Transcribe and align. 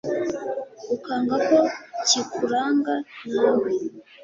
ukanga 0.95 1.35
ko 1.47 1.57
kikuranga 2.07 2.93
nawe 3.33 3.71